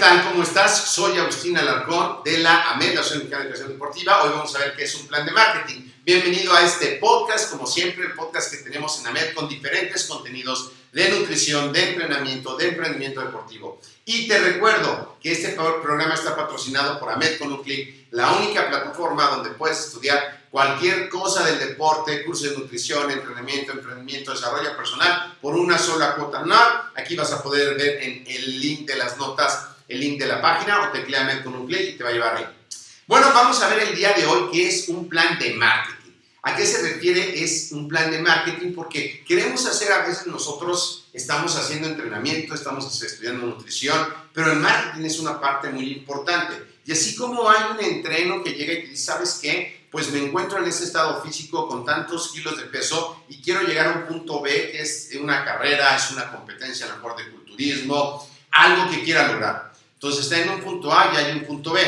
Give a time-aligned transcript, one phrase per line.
[0.00, 0.30] Hola, ¿qué tal?
[0.30, 0.94] ¿Cómo estás?
[0.94, 4.22] Soy Agustín Alarcón de la AMED, la Asociación de Educación Deportiva.
[4.22, 5.90] Hoy vamos a ver qué es un plan de marketing.
[6.02, 10.72] Bienvenido a este podcast, como siempre, el podcast que tenemos en AMED con diferentes contenidos
[10.90, 13.78] de nutrición, de entrenamiento, de emprendimiento deportivo.
[14.06, 18.70] Y te recuerdo que este programa está patrocinado por AMED con un clic, la única
[18.70, 25.36] plataforma donde puedes estudiar cualquier cosa del deporte, curso de nutrición, entrenamiento, emprendimiento, desarrollo personal,
[25.42, 26.90] por una sola cuota anual.
[26.96, 30.40] Aquí vas a poder ver en el link de las notas, el link de la
[30.40, 32.46] página o teclea AMED con un clic y te va a llevar ahí.
[33.06, 36.12] Bueno, vamos a ver el día de hoy qué es un plan de marketing.
[36.42, 37.42] ¿A qué se refiere?
[37.42, 43.02] Es un plan de marketing porque queremos hacer a veces nosotros, estamos haciendo entrenamiento, estamos
[43.02, 43.98] estudiando nutrición,
[44.32, 46.54] pero el marketing es una parte muy importante.
[46.86, 49.86] Y así como hay un entreno que llega y te dice, ¿sabes qué?
[49.90, 53.88] Pues me encuentro en ese estado físico con tantos kilos de peso y quiero llegar
[53.88, 57.28] a un punto B, que es una carrera, es una competencia a lo mejor de
[57.32, 59.69] culturismo, algo que quiera lograr.
[60.00, 61.82] Entonces está en un punto A y hay un punto B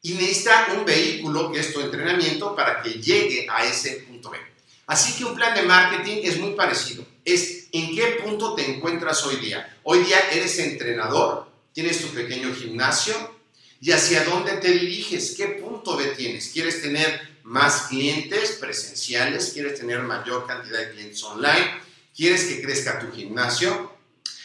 [0.00, 4.38] y necesita un vehículo que es tu entrenamiento para que llegue a ese punto B.
[4.86, 7.04] Así que un plan de marketing es muy parecido.
[7.26, 9.78] Es en qué punto te encuentras hoy día.
[9.82, 13.14] Hoy día eres entrenador, tienes tu pequeño gimnasio
[13.82, 16.48] y hacia dónde te diriges, qué punto B tienes.
[16.48, 19.50] ¿Quieres tener más clientes presenciales?
[19.52, 21.70] ¿Quieres tener mayor cantidad de clientes online?
[22.16, 23.92] ¿Quieres que crezca tu gimnasio?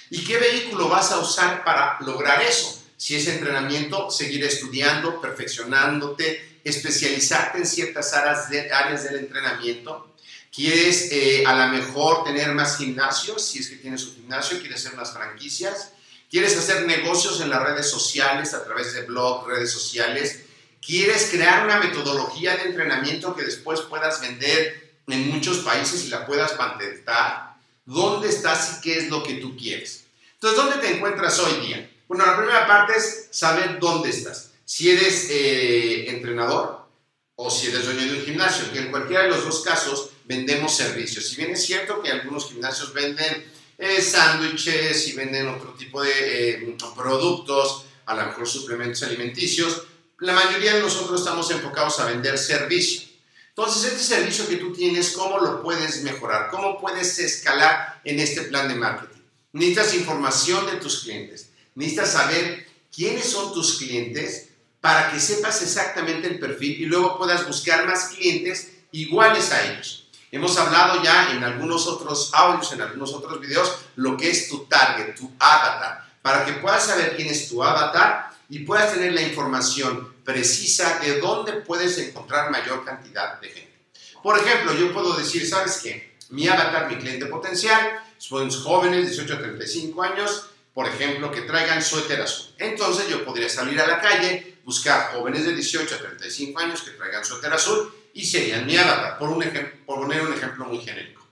[0.09, 2.83] ¿Y qué vehículo vas a usar para lograr eso?
[2.97, 10.15] Si es entrenamiento, seguir estudiando, perfeccionándote, especializarte en ciertas áreas, de, áreas del entrenamiento.
[10.53, 13.45] ¿Quieres eh, a lo mejor tener más gimnasios?
[13.45, 15.91] Si es que tienes un gimnasio, quieres hacer unas franquicias.
[16.29, 20.41] ¿Quieres hacer negocios en las redes sociales, a través de blogs, redes sociales?
[20.85, 26.25] ¿Quieres crear una metodología de entrenamiento que después puedas vender en muchos países y la
[26.25, 27.55] puedas patentar?
[27.85, 30.05] ¿Dónde estás y qué es lo que tú quieres?
[30.33, 31.86] Entonces, ¿dónde te encuentras hoy día?
[32.07, 34.51] Bueno, la primera parte es saber dónde estás.
[34.63, 36.87] Si eres eh, entrenador
[37.35, 40.75] o si eres dueño de un gimnasio, que en cualquiera de los dos casos vendemos
[40.75, 41.27] servicios.
[41.27, 43.45] Si bien es cierto que algunos gimnasios venden
[43.77, 49.83] eh, sándwiches y venden otro tipo de eh, productos, a lo mejor suplementos alimenticios,
[50.19, 53.01] la mayoría de nosotros estamos enfocados a vender servicio.
[53.49, 56.49] Entonces, este servicio que tú tienes, ¿cómo lo puedes mejorar?
[56.51, 59.21] ¿Cómo puedes escalar en este plan de marketing?
[59.51, 61.46] Necesitas información de tus clientes
[61.77, 64.49] necesitas saber quiénes son tus clientes
[64.81, 70.09] para que sepas exactamente el perfil y luego puedas buscar más clientes iguales a ellos.
[70.31, 74.65] Hemos hablado ya en algunos otros audios, en algunos otros videos, lo que es tu
[74.65, 79.21] target, tu avatar, para que puedas saber quién es tu avatar y puedas tener la
[79.21, 83.77] información precisa de dónde puedes encontrar mayor cantidad de gente.
[84.23, 86.17] Por ejemplo, yo puedo decir, ¿sabes qué?
[86.29, 91.81] Mi avatar, mi cliente potencial, son jóvenes, 18 a 35 años, por ejemplo, que traigan
[91.81, 92.53] suéter azul.
[92.59, 96.91] Entonces yo podría salir a la calle, buscar jóvenes de 18 a 35 años que
[96.91, 99.43] traigan suéter azul y serían mi avatar, por, un
[99.87, 101.25] por poner un ejemplo muy genérico.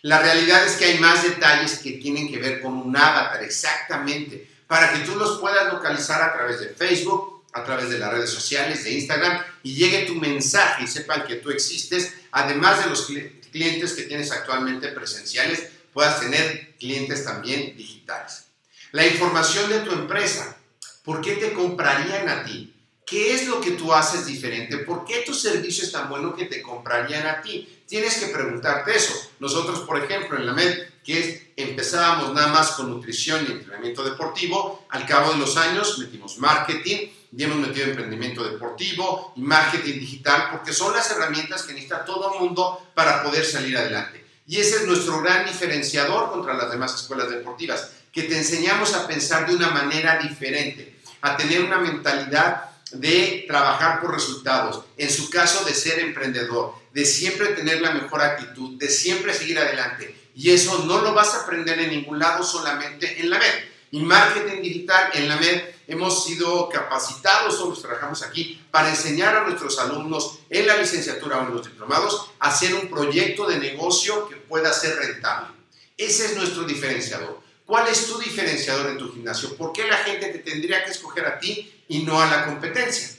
[0.00, 4.50] La realidad es que hay más detalles que tienen que ver con un avatar, exactamente,
[4.66, 8.30] para que tú los puedas localizar a través de Facebook, a través de las redes
[8.30, 13.04] sociales, de Instagram, y llegue tu mensaje y sepan que tú existes, además de los
[13.52, 18.46] clientes que tienes actualmente presenciales, puedas tener clientes también digitales.
[18.92, 20.56] La información de tu empresa,
[21.04, 22.72] ¿por qué te comprarían a ti?
[23.06, 24.78] ¿Qué es lo que tú haces diferente?
[24.78, 27.82] ¿Por qué tu servicio es tan bueno que te comprarían a ti?
[27.86, 29.14] Tienes que preguntarte eso.
[29.38, 34.86] Nosotros, por ejemplo, en la MED, que empezábamos nada más con nutrición y entrenamiento deportivo,
[34.88, 40.48] al cabo de los años metimos marketing, y hemos metido emprendimiento deportivo y marketing digital,
[40.50, 44.24] porque son las herramientas que necesita todo el mundo para poder salir adelante.
[44.46, 49.06] Y ese es nuestro gran diferenciador contra las demás escuelas deportivas, que te enseñamos a
[49.06, 55.28] pensar de una manera diferente, a tener una mentalidad de trabajar por resultados, en su
[55.28, 60.30] caso de ser emprendedor, de siempre tener la mejor actitud, de siempre seguir adelante.
[60.34, 63.64] Y eso no lo vas a aprender en ningún lado, solamente en la MED.
[63.90, 69.44] Y marketing digital en la MED hemos sido capacitados, todos trabajamos aquí, para enseñar a
[69.44, 74.26] nuestros alumnos en la licenciatura o en los diplomados a hacer un proyecto de negocio
[74.26, 75.48] que pueda ser rentable.
[75.98, 77.44] Ese es nuestro diferenciador.
[77.66, 79.56] ¿Cuál es tu diferenciador en tu gimnasio?
[79.56, 83.18] ¿Por qué la gente te tendría que escoger a ti y no a la competencia?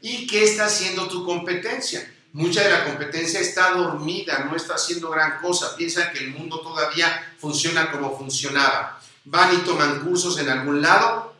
[0.00, 2.08] ¿Y qué está haciendo tu competencia?
[2.32, 5.76] Mucha de la competencia está dormida, no está haciendo gran cosa.
[5.76, 9.00] Piensa que el mundo todavía funciona como funcionaba.
[9.24, 11.34] Van y toman cursos en algún lado,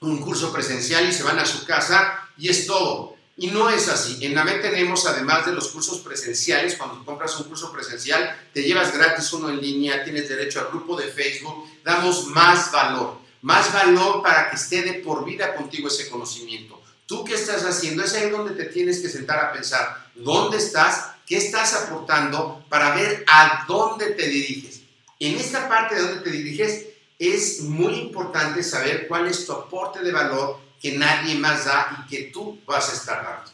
[0.00, 3.16] un curso presencial y se van a su casa y es todo.
[3.40, 4.18] Y no es así.
[4.20, 8.92] En NAMED tenemos, además de los cursos presenciales, cuando compras un curso presencial, te llevas
[8.92, 14.22] gratis uno en línea, tienes derecho al grupo de Facebook, damos más valor, más valor
[14.22, 16.82] para que esté de por vida contigo ese conocimiento.
[17.06, 18.04] ¿Tú qué estás haciendo?
[18.04, 21.12] Es ahí donde te tienes que sentar a pensar, ¿dónde estás?
[21.26, 24.82] ¿Qué estás aportando para ver a dónde te diriges?
[25.18, 26.88] En esta parte de dónde te diriges
[27.18, 32.08] es muy importante saber cuál es tu aporte de valor que nadie más da y
[32.08, 33.50] que tú vas a estar dando.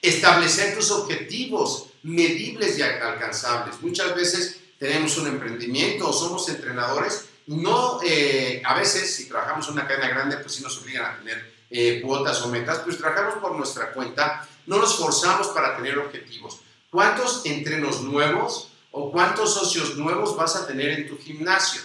[0.00, 3.80] Establecer tus objetivos medibles y alcanzables.
[3.82, 9.72] Muchas veces tenemos un emprendimiento o somos entrenadores no, eh, a veces si trabajamos en
[9.72, 13.36] una cadena grande, pues sí nos obligan a tener eh, cuotas o metas, pues trabajamos
[13.36, 16.60] por nuestra cuenta, no nos forzamos para tener objetivos.
[16.90, 21.80] ¿Cuántos entrenos nuevos o cuántos socios nuevos vas a tener en tu gimnasio?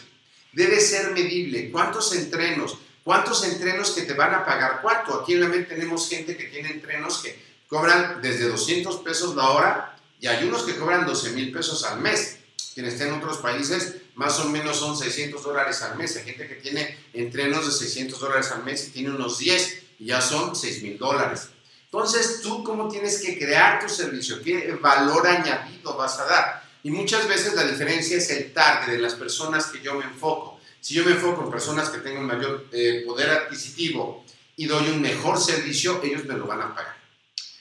[0.51, 1.71] Debe ser medible.
[1.71, 2.77] ¿Cuántos entrenos?
[3.03, 5.21] ¿Cuántos entrenos que te van a pagar cuánto?
[5.21, 9.49] Aquí en la mente tenemos gente que tiene entrenos que cobran desde 200 pesos la
[9.49, 12.37] hora y hay unos que cobran 12 mil pesos al mes.
[12.73, 16.15] Quienes estén en otros países, más o menos son 600 dólares al mes.
[16.15, 20.05] Hay gente que tiene entrenos de 600 dólares al mes y tiene unos 10 y
[20.05, 21.49] ya son 6 mil dólares.
[21.85, 26.63] Entonces, tú cómo tienes que crear tu servicio, qué valor añadido vas a dar.
[26.81, 30.59] Y muchas veces la diferencia es el target de las personas que yo me enfoco.
[30.83, 34.25] Si yo me enfoco en personas que tengan mayor eh, poder adquisitivo
[34.57, 36.97] y doy un mejor servicio, ellos me lo van a pagar.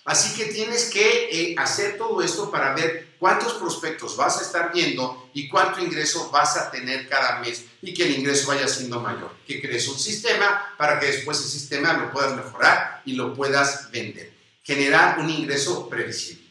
[0.05, 4.73] Así que tienes que eh, hacer todo esto para ver cuántos prospectos vas a estar
[4.73, 8.99] viendo y cuánto ingreso vas a tener cada mes y que el ingreso vaya siendo
[8.99, 9.31] mayor.
[9.47, 13.89] Que crees un sistema para que después ese sistema lo puedas mejorar y lo puedas
[13.93, 14.33] vender.
[14.65, 16.43] Generar un ingreso previsible.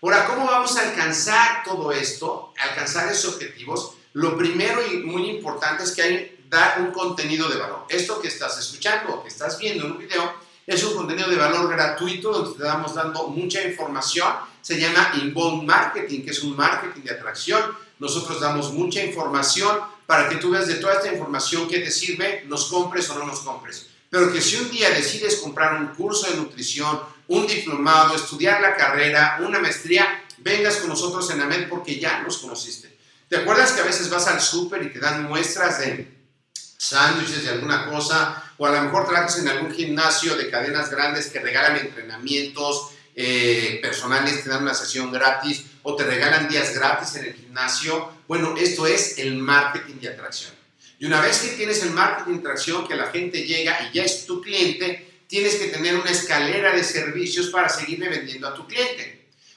[0.00, 2.54] Ahora, ¿cómo vamos a alcanzar todo esto?
[2.58, 7.58] Alcanzar esos objetivos lo primero y muy importante es que hay dar un contenido de
[7.58, 7.84] valor.
[7.86, 10.32] Esto que estás escuchando o que estás viendo en un video
[10.66, 14.32] es un contenido de valor gratuito donde te damos dando mucha información.
[14.62, 17.60] Se llama inbound marketing, que es un marketing de atracción.
[17.98, 22.44] Nosotros damos mucha información para que tú veas de toda esta información que te sirve,
[22.46, 23.88] nos compres o no nos compres.
[24.08, 28.76] Pero que si un día decides comprar un curso de nutrición, un diplomado, estudiar la
[28.76, 32.95] carrera, una maestría, vengas con nosotros en AMED porque ya nos conociste.
[33.28, 36.06] ¿Te acuerdas que a veces vas al súper y te dan muestras de
[36.78, 38.42] sándwiches de alguna cosa?
[38.58, 43.80] O a lo mejor trabajas en algún gimnasio de cadenas grandes que regalan entrenamientos eh,
[43.82, 48.12] personales, te dan una sesión gratis o te regalan días gratis en el gimnasio.
[48.28, 50.52] Bueno, esto es el marketing de atracción.
[50.98, 54.04] Y una vez que tienes el marketing de atracción, que la gente llega y ya
[54.04, 58.66] es tu cliente, tienes que tener una escalera de servicios para seguirle vendiendo a tu
[58.66, 59.15] cliente.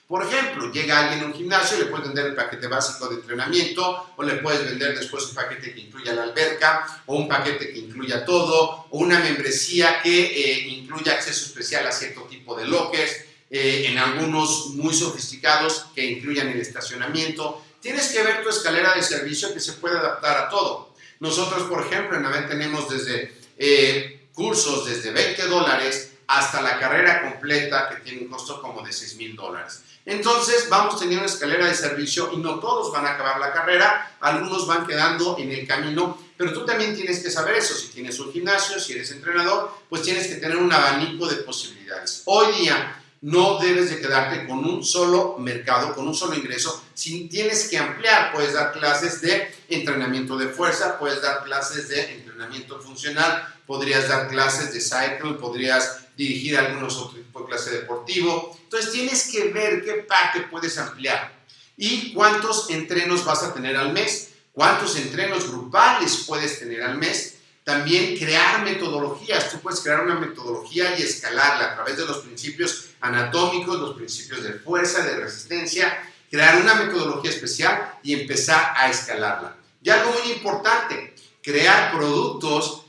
[0.10, 4.12] Por ejemplo, llega alguien a un gimnasio, le puedes vender el paquete básico de entrenamiento,
[4.16, 7.78] o le puedes vender después un paquete que incluya la alberca, o un paquete que
[7.78, 13.18] incluya todo, o una membresía que eh, incluya acceso especial a cierto tipo de lockers,
[13.52, 17.64] eh, en algunos muy sofisticados que incluyan el estacionamiento.
[17.80, 20.92] Tienes que ver tu escalera de servicio que se puede adaptar a todo.
[21.20, 27.22] Nosotros, por ejemplo, en AVEN tenemos desde eh, cursos desde 20 dólares hasta la carrera
[27.22, 29.84] completa que tiene un costo como de 6 mil dólares.
[30.06, 34.16] Entonces vamos teniendo una escalera de servicio y no todos van a acabar la carrera,
[34.20, 37.76] algunos van quedando en el camino pero tú también tienes que saber eso.
[37.76, 42.22] Si tienes un gimnasio, si eres entrenador, pues tienes que tener un abanico de posibilidades.
[42.24, 47.28] Hoy día no debes de quedarte con un solo mercado, con un solo ingreso, si
[47.28, 52.80] tienes que ampliar, puedes dar clases de entrenamiento de fuerza, puedes dar clases de entrenamiento
[52.80, 58.58] funcional, podrías dar clases de cycle, podrías dirigir algunos otros tipos de clase deportivo.
[58.70, 61.34] Entonces tienes que ver qué parte puedes ampliar
[61.76, 67.40] y cuántos entrenos vas a tener al mes, cuántos entrenos grupales puedes tener al mes
[67.64, 69.52] también crear metodologías.
[69.52, 74.44] Tú puedes crear una metodología y escalarla a través de los principios anatómicos, los principios
[74.44, 75.98] de fuerza, de resistencia,
[76.30, 79.56] crear una metodología especial y empezar a escalarla.
[79.82, 82.86] Y algo muy importante, crear productos,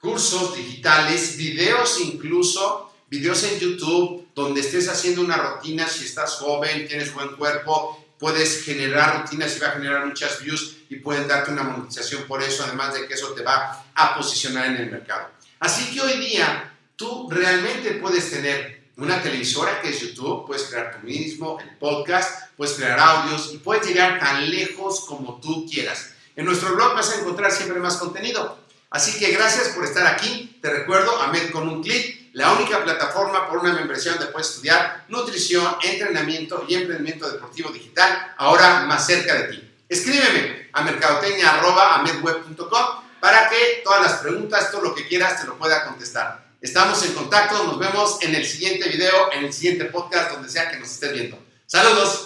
[0.00, 6.86] cursos digitales, videos incluso, videos en YouTube, donde estés haciendo una rutina, si estás joven,
[6.88, 11.50] tienes buen cuerpo, puedes generar rutinas y va a generar muchas views y pueden darte
[11.50, 15.28] una monetización por eso, además de que eso te va a posicionar en el mercado.
[15.58, 20.96] Así que hoy día tú realmente puedes tener una televisora que es YouTube, puedes crear
[20.96, 26.10] tú mismo, el podcast, puedes crear audios y puedes llegar tan lejos como tú quieras.
[26.36, 28.58] En nuestro blog vas a encontrar siempre más contenido.
[28.90, 30.58] Así que gracias por estar aquí.
[30.62, 35.04] Te recuerdo, Ahmed con un clic la única plataforma por una membresía donde puedes estudiar
[35.08, 39.70] nutrición, entrenamiento y emprendimiento deportivo digital, ahora más cerca de ti.
[39.88, 42.86] Escríbeme a mercadotecnia.amedweb.com
[43.20, 46.42] para que todas las preguntas, todo lo que quieras, te lo pueda contestar.
[46.60, 50.70] Estamos en contacto, nos vemos en el siguiente video, en el siguiente podcast, donde sea
[50.70, 51.38] que nos estés viendo.
[51.66, 52.20] Saludos.